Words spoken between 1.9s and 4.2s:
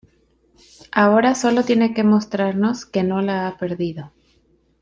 que mostrarnos que no la ha perdido.